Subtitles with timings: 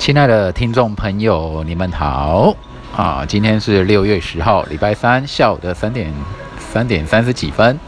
[0.00, 2.56] 亲爱的听众朋友，你们好
[2.96, 3.22] 啊！
[3.28, 6.10] 今天是六月十号，礼拜三下午的三点
[6.58, 7.78] 三点三十几分。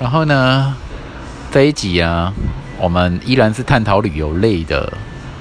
[0.00, 0.72] 然后呢，
[1.50, 2.32] 这一集啊，
[2.78, 4.90] 我们依然是探讨旅游类的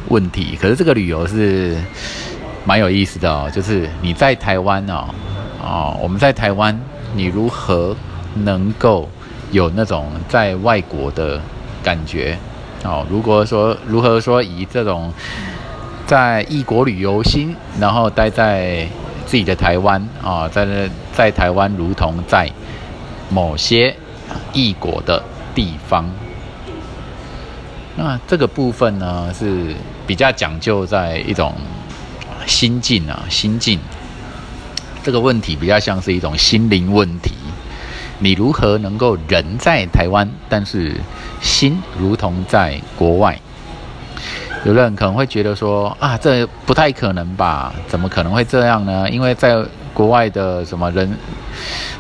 [0.08, 0.58] 问题。
[0.60, 1.78] 可是这个旅游是
[2.66, 5.06] 蛮有意思的哦，就是你在台湾哦，
[5.62, 6.78] 哦，我们在台湾，
[7.14, 7.96] 你如何
[8.34, 9.08] 能够
[9.52, 11.40] 有那种在外国的
[11.84, 12.36] 感觉？
[12.84, 15.14] 哦，如果说如何说以这种
[16.10, 18.88] 在异国旅游心，然后待在
[19.28, 20.66] 自己的台湾啊，在
[21.14, 22.52] 在台湾如同在
[23.30, 23.96] 某些
[24.52, 26.10] 异国的地方，
[27.96, 29.76] 那这个部分呢是
[30.08, 31.54] 比较讲究在一种
[32.48, 33.80] 心境啊，心境
[35.04, 37.36] 这个问题比较像是一种心灵问题。
[38.18, 41.00] 你如何能够人在台湾，但是
[41.40, 43.40] 心如同在国外？
[44.66, 47.74] 有的人可能会觉得说啊，这不太可能吧？
[47.88, 49.10] 怎么可能会这样呢？
[49.10, 51.18] 因为在国外的什么人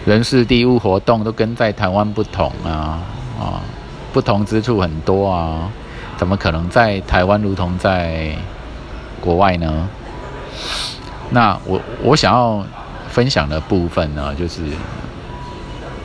[0.05, 2.99] 人事、地物活动都跟在台湾不同啊
[3.39, 3.61] 啊，
[4.11, 5.69] 不同之处很多啊，
[6.17, 8.35] 怎么可能在台湾如同在
[9.21, 9.87] 国外呢？
[11.29, 12.63] 那我我想要
[13.07, 14.61] 分享的部分呢，就是。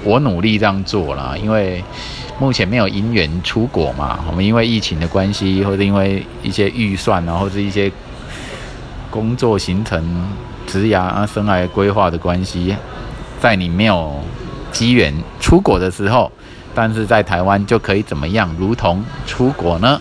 [0.07, 1.83] 我努力这样做了，因为
[2.39, 4.19] 目前没有因缘出国嘛。
[4.29, 7.91] 我们因为疫情的关系，或者因为一些预算啊，或者一些
[9.11, 10.29] 工作行程、
[10.67, 12.75] 职涯啊、生涯规划的关系，
[13.41, 14.21] 在你没有
[14.73, 16.31] 机缘出国的时候，
[16.75, 20.01] 但是在台湾就可以怎么样，如同出国呢？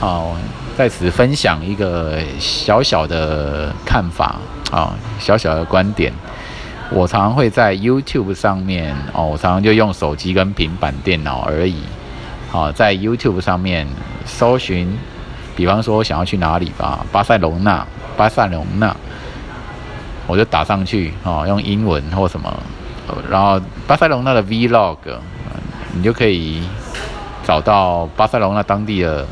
[0.00, 0.36] 好，
[0.76, 4.36] 在此分享一个小小的看法
[4.70, 6.12] 啊，小小的观点。
[6.90, 11.82] 我常常会在 YouTube 上面哦，我常常就用手机跟平板电脑而已，
[12.50, 13.86] 好，在 YouTube 上面
[14.24, 14.98] 搜寻，
[15.54, 17.86] 比方说想要去哪里吧，巴塞隆纳，
[18.16, 18.96] 巴塞隆纳，
[20.26, 22.50] 我就打上去哦，用英文或什么，
[23.30, 24.96] 然后巴塞隆纳的 Vlog，
[25.92, 26.62] 你就可以
[27.44, 29.26] 找到巴塞隆纳当地的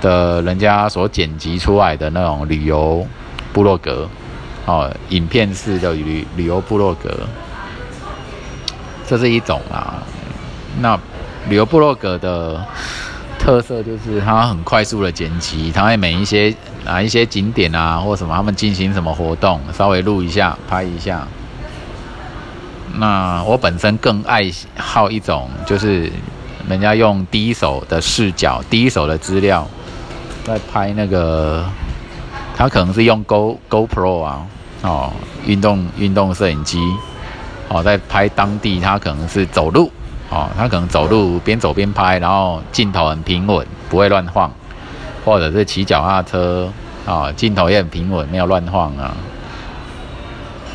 [0.00, 3.06] 的人家所剪辑出来的那种旅游
[3.52, 4.08] 部落格。
[4.66, 7.10] 哦，影片式的旅旅游部落格，
[9.06, 10.02] 这是一种啊。
[10.80, 10.98] 那
[11.48, 12.64] 旅游部落格的
[13.38, 16.54] 特色就是它很快速的剪辑，它会每一些
[16.84, 21.26] 哪一些景点啊，或什么他们进行什么活动，稍微录一下，拍一下。
[22.96, 26.10] 那我本身更爱好一种，就是
[26.68, 29.68] 人家用第一手的视角、第一手的资料
[30.44, 31.64] 在拍那个，
[32.56, 34.46] 他可能是用 Go GoPro 啊。
[34.82, 35.10] 哦，
[35.46, 36.78] 运动运动摄影机，
[37.68, 39.90] 哦，在拍当地，他可能是走路，
[40.28, 44.52] 哦，他可能走路边走边拍，然后镜头很平稳，不会乱晃，
[45.24, 46.70] 或者是骑脚踏车，
[47.06, 49.16] 啊，镜头也很平稳，没有乱晃啊。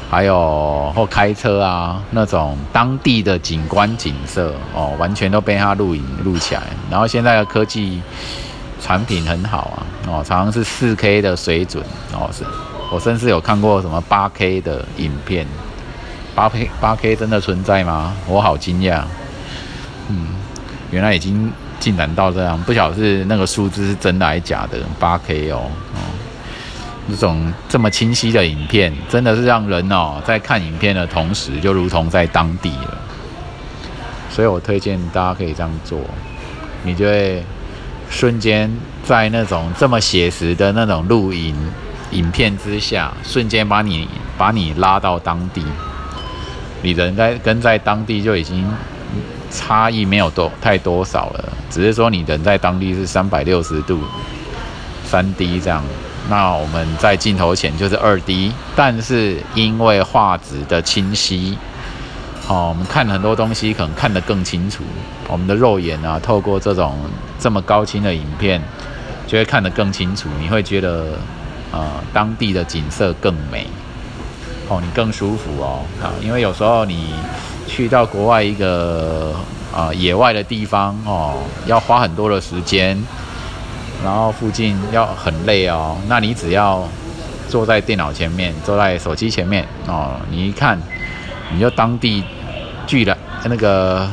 [0.09, 6.63] 还有或开车啊，那种当地的景观景色，哦，完全都被他录影录起来。
[6.89, 8.01] 然后现在的科技
[8.81, 12.43] 产品很好啊，哦，常常是四 K 的水准，哦是。
[12.91, 15.45] 我甚至有看过什么八 K 的影片，
[16.33, 18.15] 八 K 八 K 真的存在吗？
[18.25, 19.03] 我好惊讶，
[20.07, 20.29] 嗯，
[20.89, 24.79] 原来已经进展到这样，不晓得是那个数字是真的还是假的。
[24.99, 25.99] 八 K 哦，哦，
[27.11, 32.97] 这种这么清晰的影片，真的是让人哦在看影片的同时，就如同在当地了。
[34.31, 35.99] 所以我推荐大家可以这样做，
[36.81, 37.43] 你就会
[38.09, 38.71] 瞬间
[39.03, 41.55] 在那种这么写实的那种录影。
[42.11, 45.63] 影片之下，瞬间把你把你拉到当地，
[46.81, 48.67] 你人在跟在当地就已经
[49.51, 53.99] 差异没有多太多少了，只是说你人在当地是三百六十度
[55.05, 55.83] 三 D 这样，
[56.31, 61.59] 那我们在镜头前就是二 D，但是因为画质的清晰，
[62.49, 64.83] 哦，我们看很多东西可能看得更清楚，
[65.29, 66.97] 我们的肉眼啊，透过这种
[67.39, 68.61] 这么高清的影片，
[69.25, 71.05] 就会看得更清楚，你会觉得。
[71.71, 73.67] 呃，当地的景色更美，
[74.67, 77.13] 哦，你更舒服哦，啊，因为有时候你
[77.67, 79.35] 去到国外一个
[79.71, 82.99] 啊野外的地方哦，要花很多的时间，
[84.03, 86.89] 然后附近要很累哦，那你只要
[87.47, 90.81] 坐在电脑前面，坐在手机前面哦，你一看，
[91.53, 92.23] 你就当地
[92.89, 94.09] 巨览那个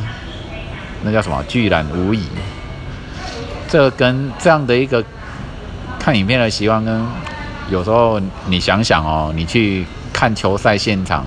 [1.03, 2.23] 那叫什么巨览无遗，
[3.67, 5.03] 这跟这样的一个
[5.99, 7.03] 看影片的习惯跟。
[7.69, 11.25] 有时候你想想哦，你去看球赛现场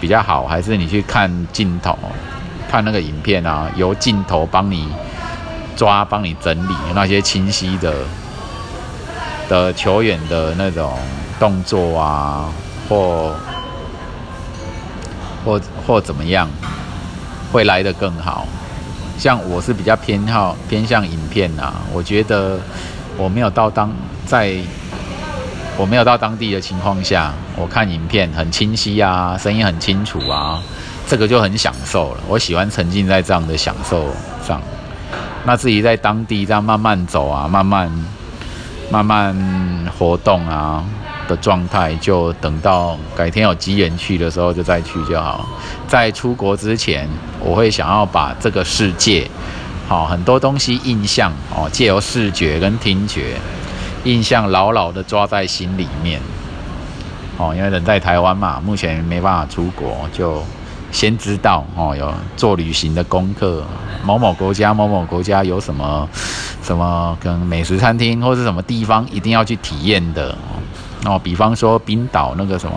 [0.00, 1.98] 比较好，还是你去看镜头，
[2.70, 4.86] 看那个影片啊，由镜头帮你
[5.74, 7.94] 抓、帮你整理那些清晰的
[9.48, 10.96] 的球员的那种
[11.40, 12.52] 动作啊，
[12.88, 13.34] 或
[15.90, 16.48] 或怎么样，
[17.50, 18.46] 会来得更好。
[19.18, 22.60] 像我是比较偏好偏向影片呐，我觉得
[23.16, 23.90] 我没有到当
[24.24, 24.56] 在
[25.76, 30.62] 我没有到当地的情况下，我看影片很清晰啊，声音很清楚啊，
[31.08, 32.20] 这个就很享受了。
[32.28, 34.14] 我喜欢沉浸在这样的享受
[34.46, 34.62] 上。
[35.44, 37.90] 那自己在当地这样慢慢走啊，慢慢
[38.92, 39.36] 慢慢
[39.98, 40.84] 活动啊
[41.30, 45.48] 的状态，就等到改天有机缘去的时候就再去就好。
[45.88, 47.08] 在出国之前。
[47.42, 49.26] 我会想要把这个世界，
[49.88, 53.34] 好很多东西印象哦，借由视觉跟听觉，
[54.04, 56.20] 印象牢牢的抓在心里面，
[57.38, 60.44] 哦，因为人在台湾嘛，目前没办法出国，就
[60.92, 63.64] 先知道哦，有做旅行的功课，
[64.04, 66.06] 某某国家某某国家有什么
[66.62, 70.36] 什么跟美食餐厅或是什么地方一定要去体验的，
[71.04, 72.76] 哦，比方说冰岛那个什么。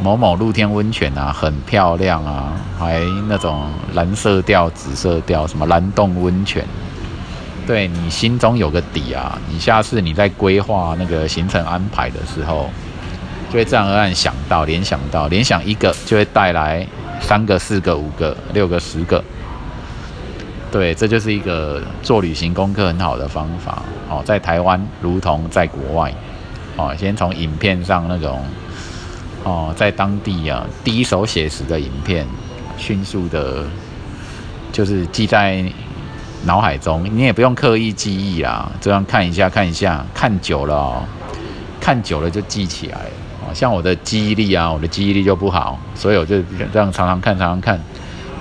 [0.00, 6.64] 某某露天温泉啊，很漂亮啊，还那种蓝色调、紫色调，什么蓝洞温泉，
[7.66, 9.36] 对你心中有个底啊。
[9.48, 12.70] 你下次你在规划那个行程安排的时候，
[13.50, 16.86] 就会自然而然想到、联想到，联想一个就会带来
[17.20, 19.24] 三个、四个、五个、六个、十个。
[20.70, 24.22] 对，这就是一个做旅行功课很好的方法哦。
[24.24, 26.14] 在台湾如同在国外
[26.78, 28.42] 哦，先从影片上那种。
[29.44, 32.26] 哦，在当地啊，第一手写实的影片，
[32.76, 33.64] 迅速的，
[34.72, 35.64] 就是记在
[36.44, 41.02] 脑海中，你也不用刻意记忆啊，这样看一下看一下，看久了哦，
[41.80, 43.10] 看久了就记起来了。
[43.46, 46.42] 哦，像我的记忆力啊，我的记忆力就不好，所以我就
[46.72, 47.80] 这样常常看，常常看，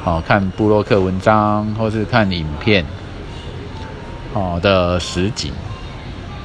[0.04, 2.84] 哦，看布洛克文章或是看影片，
[4.34, 5.54] 哦的实景。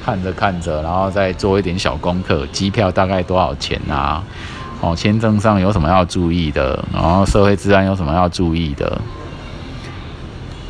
[0.03, 4.23] 看着看着，然后再做一点小功课，机票大概多少钱啊？
[4.81, 6.83] 哦，签证上有什么要注意的？
[6.93, 8.99] 然后社会治安有什么要注意的？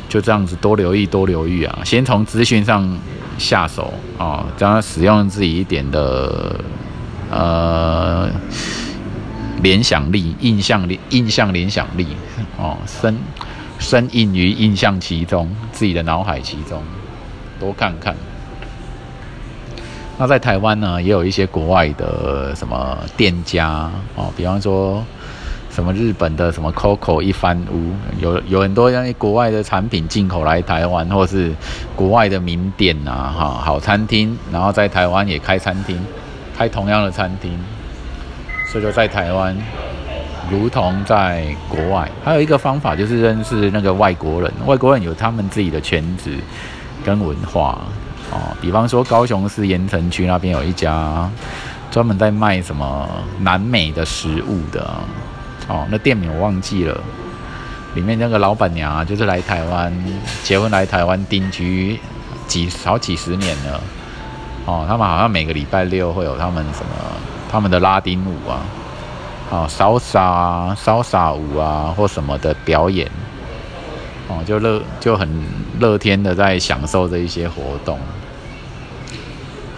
[0.08, 1.80] 就这样子多留意多留意啊！
[1.84, 2.96] 先从资讯上
[3.36, 6.54] 下手哦，这样使用自己一点的
[7.32, 8.30] 呃
[9.60, 12.06] 联想力、印象联印象联想力
[12.56, 13.18] 哦，深
[13.80, 16.80] 深印于印象其中，自己的脑海其中，
[17.58, 18.14] 多看看。
[20.16, 25.02] 那在台湾呢，也有一些国外的什么店家哦，比方说
[25.70, 31.52] 什么日本的什么 COCO 一番屋，有有很多像国外的产品进口来台湾，或是
[31.96, 36.00] 国外的名店啊，哈，好餐厅，然后在台湾也开餐厅，
[36.56, 37.58] 开同样的餐厅，
[38.68, 39.56] 所以就在台湾，
[40.48, 42.08] 如同在国外。
[42.24, 46.30] 还有一个方法就是认识那个外国人，外国人有他们自己的圈子
[47.04, 47.80] 跟文化。
[48.34, 51.30] 哦，比方说高雄市盐城区那边有一家
[51.90, 53.08] 专门在卖什么
[53.40, 54.90] 南美的食物的，
[55.68, 57.00] 哦，那店名我忘记了，
[57.94, 59.92] 里面那个老板娘，就是来台湾
[60.42, 61.98] 结婚来台湾定居
[62.48, 63.80] 几好几十年了，
[64.66, 66.90] 哦，他们好像每个礼拜六会有他们什么
[67.48, 68.58] 他们的拉丁舞啊，
[69.50, 73.08] 哦，烧洒，烧洒舞啊或什么的表演。
[74.26, 75.28] 哦，就乐就很
[75.78, 77.98] 乐天的在享受这一些活动。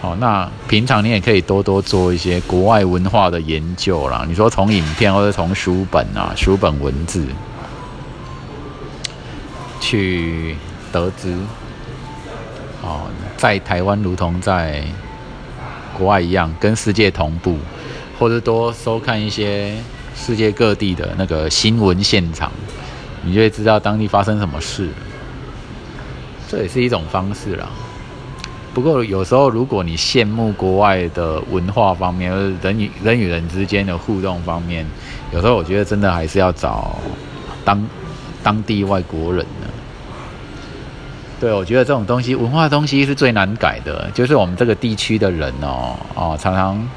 [0.07, 4.23] 哦，那平常你也可以多多做一些国外文化的研究啦。
[4.25, 7.25] 你说从影片或者从书本啊、书本文字
[9.81, 10.55] 去
[10.93, 11.35] 得知，
[12.81, 13.01] 哦，
[13.35, 14.81] 在台湾如同在
[15.97, 17.57] 国外一样，跟世界同步，
[18.17, 19.75] 或者多收看一些
[20.15, 22.49] 世界各地的那个新闻现场。
[23.23, 24.87] 你就会知道当地发生什么事，
[26.47, 27.67] 这也是一种方式啦。
[28.77, 32.31] 不过有时候，如果你羡慕国外的文化方面，
[32.61, 34.85] 人与人与人之间的互动方面，
[35.33, 36.95] 有时候我觉得真的还是要找
[37.65, 37.83] 当
[38.43, 39.67] 当地外国人呢。
[41.39, 46.87] 对，我觉得这种东西，文化东西是最难改的，就是我们这个地区的人哦哦，常常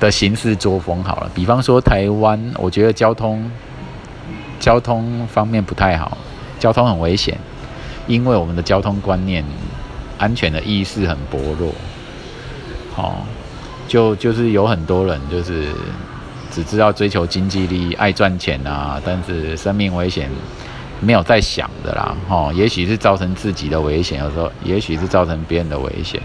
[0.00, 1.30] 的行事作风好了。
[1.34, 3.50] 比方说台湾，我觉得交通。
[4.58, 6.16] 交通方面不太好，
[6.58, 7.36] 交通很危险，
[8.06, 9.44] 因为我们的交通观念、
[10.18, 11.72] 安全的意识很薄弱。
[12.96, 13.16] 哦，
[13.88, 15.72] 就就是有很多人就是
[16.50, 20.30] 只知道追求经济利益、爱赚钱啊，但是生命危险
[21.00, 22.16] 没有在想的啦。
[22.28, 26.20] 哦，也许是造成自己的危险，有时候也许是造成别人的危险，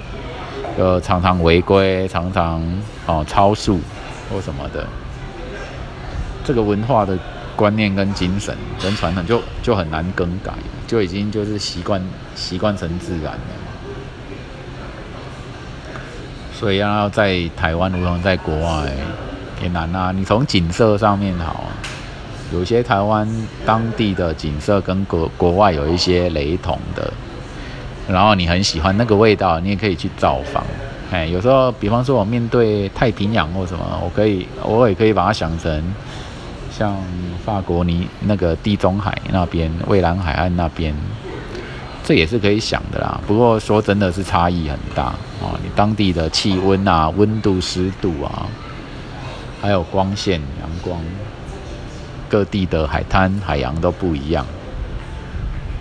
[0.77, 2.61] 就常常违规，常常
[3.05, 3.79] 哦超速
[4.29, 4.87] 或什么的。
[6.43, 7.17] 这个文化的。
[7.59, 10.53] 观念跟精神跟传统就就很难更改，
[10.87, 12.01] 就已经就是习惯
[12.33, 13.39] 习惯成自然了。
[16.59, 18.91] 所以要在台湾如同在国外
[19.63, 20.11] 也难啊。
[20.11, 21.63] 你从景色上面好，
[22.51, 23.25] 有些台湾
[23.65, 27.13] 当地的景色跟国国外有一些雷同的，
[28.09, 30.61] 然后你很喜欢那个味道，你也可以去造访。
[31.11, 35.81] 哎，有时候，比方说我面对太平洋或什么，我可以，我也可以把它想成
[36.69, 36.93] 像
[37.45, 40.93] 法国尼那个地中海那边、蔚蓝海岸那边，
[42.09, 43.21] 这也是可以想的啦。
[43.27, 48.47] 不过说真的是差异很大啊，你当地的气温啊、温度、湿度啊，
[49.61, 50.99] 还有光线、阳光，
[52.27, 54.43] 各地的海滩、海洋都不一样，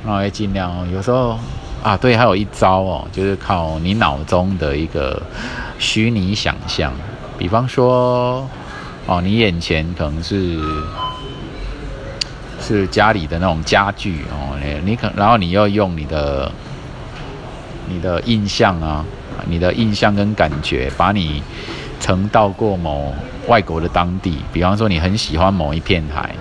[0.04, 1.38] 那也尽量有时候。
[1.82, 5.22] 啊，对，还有一招哦，就是靠你脑中的一个
[5.78, 6.92] 虚拟想象，
[7.38, 8.46] 比方说，
[9.06, 10.60] 哦，你眼前可能是
[12.60, 14.47] 是家里的那种家具哦，
[14.84, 16.50] 你可，然后你要用你的
[17.88, 19.04] 你的印象啊，
[19.46, 21.42] 你的印象跟感觉，把你
[22.00, 23.14] 曾到过某
[23.46, 26.34] 外国的当地，比方说你很喜欢某一片海，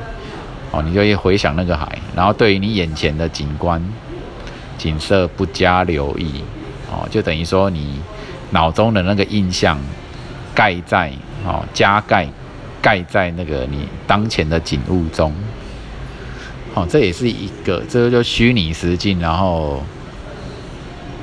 [0.71, 3.81] 哦，你就会回想那个海，然后对于你眼前的景观。
[4.77, 6.43] 景色不加留意，
[6.91, 7.99] 哦，就等于说你
[8.51, 9.75] 脑中的那个印象
[10.53, 11.11] 盖在
[11.43, 12.27] 哦加盖
[12.79, 15.33] 盖在那个你当前的景物中，
[16.77, 19.81] 哦，这也是一个这个就虚拟实境，然后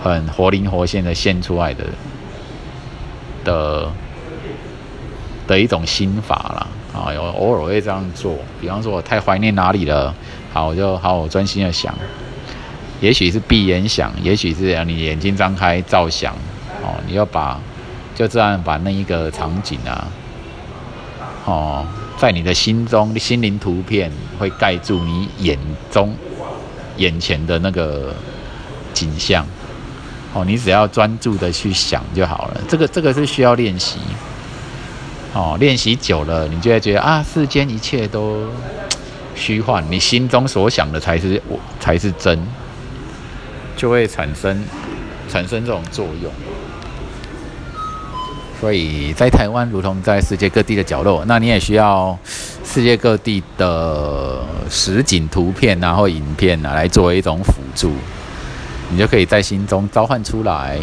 [0.02, 1.84] 很活灵活现的现出来的
[3.44, 3.88] 的
[5.46, 6.66] 的一种心法啦。
[6.92, 10.12] 啊，有偶尔会这样做，比方说我太怀念哪里了，
[10.52, 11.94] 好，我就好，我专心的想。
[13.00, 16.34] 也许是闭眼想，也许是让你眼睛张开照想，
[16.82, 17.60] 哦，你要把
[18.16, 20.08] 就这样把那一个场景啊，
[21.44, 21.86] 哦，
[22.16, 25.58] 在你的心中心灵图片会盖住你眼
[25.90, 26.14] 中
[26.96, 28.14] 眼前的那个
[28.92, 29.46] 景象，
[30.32, 32.60] 哦，你只要专注的去想就好了。
[32.68, 33.98] 这个这个是需要练习，
[35.34, 38.46] 哦，练习久了，你就会觉得啊，世间一切都
[39.34, 42.38] 虚幻，你心中所想的才是我才是真。
[43.76, 44.64] 就会产生
[45.28, 46.32] 产生这种作用，
[48.64, 52.18] 所以在台湾，如同在世界各地的角落，那你也需要
[52.64, 57.92] 世界各地的实景图片啊或影片啊来作为一种辅助，
[58.88, 60.80] 你就可以在心中召唤出来，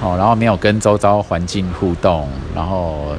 [0.00, 3.16] 哦，然后没有跟周遭环境互动，然后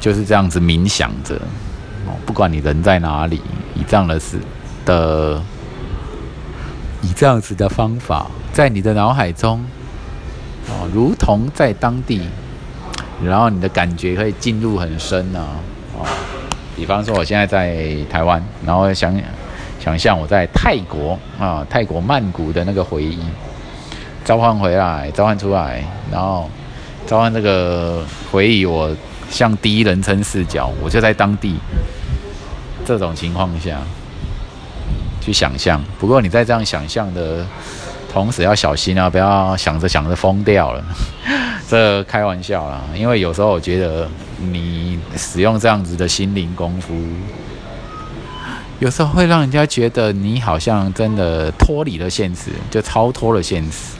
[0.00, 1.34] 就是这样子冥想着，
[2.06, 3.42] 哦，不管你人在哪里，
[3.74, 4.38] 以这样的事
[4.86, 5.42] 的。
[7.02, 9.62] 以这样子的方法，在你的脑海中，
[10.92, 12.20] 如同在当地，
[13.24, 15.46] 然后你的感觉可以进入很深呢，
[15.94, 16.06] 哦，
[16.76, 19.14] 比方说我现在在台湾，然后想
[19.80, 23.18] 想象我在泰国啊，泰国曼谷的那个回忆，
[24.24, 26.50] 召唤回来，召唤出来，然后
[27.06, 28.94] 召唤这个回忆，我
[29.30, 31.56] 像第一人称视角，我就在当地，
[32.84, 33.78] 这种情况下。
[35.20, 37.46] 去想象，不过你在这样想象的
[38.14, 40.84] 同时要小心啊，不要想着想着疯掉了。
[41.68, 46.94] 这开玩笑啦，因为有时候我觉得你使用这样子的心灵功夫，
[48.78, 53.96] 有时候会让人家觉得你好像真的脱离了现实，就超脱了现实。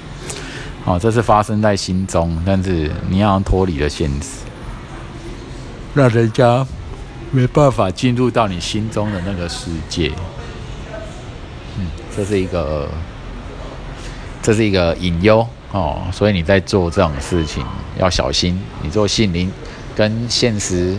[0.85, 4.44] 哦，这是发生在心中，但是你要脱离了现实，
[5.92, 6.64] 让人家
[7.33, 10.12] 没办法进入到你心中的那个世界。
[11.78, 12.88] 嗯这是一个，
[14.44, 17.64] 这是一个隐忧哦，所以你在做这种事情
[17.98, 18.60] 要小心。
[18.82, 19.50] 你做心灵
[19.96, 20.98] 跟现实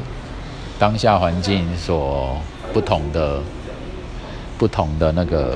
[0.80, 2.36] 当下环境所
[2.74, 3.40] 不同的
[4.58, 5.56] 不同的那个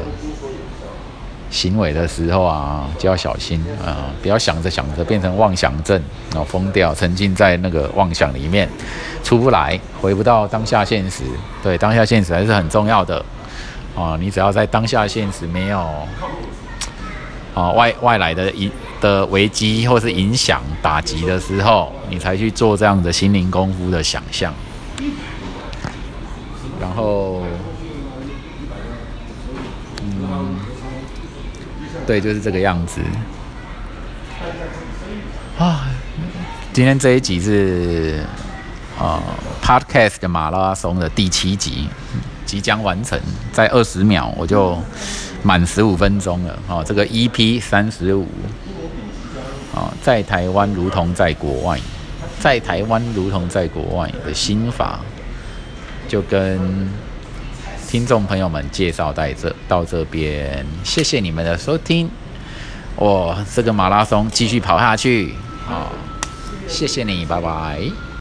[1.50, 8.70] 行为的时候啊，就要小心啊，不要想着想着变成妄想症，然后疯掉，沉浸在那个妄想里面
[9.24, 11.24] 出不来，回不到当下现实。
[11.64, 13.26] 对，当下现实还是很重要的。
[13.96, 15.90] 啊，你只要在当下现实没有
[17.60, 24.54] 啊外外来的一的危机或是影响打击的时候，你才去做这样的心灵功夫的想象。
[26.80, 27.44] 然后，
[30.02, 30.56] 嗯，
[32.08, 33.02] 对，就是这个样子。
[35.58, 35.90] 啊，
[36.72, 38.24] 今天这一集是
[38.98, 39.22] 啊
[39.62, 41.90] ，Podcast 的马拉松的第七集。
[42.50, 43.20] 即将完成，
[43.54, 44.76] 在二十秒我就
[45.44, 46.58] 满十五分钟了。
[46.68, 48.26] 哦，这个 EP 三十五，
[49.76, 51.80] 哦，在台湾如同在国外，
[52.40, 55.00] 在台湾如同在国外的心法，
[56.08, 56.60] 就跟
[57.88, 62.10] 听众朋友们介绍在这到这边，谢谢你们的收听。
[62.96, 65.36] 我这个马拉松继续跑下去，
[65.70, 65.94] 啊。
[66.68, 68.09] 谢谢你，拜拜。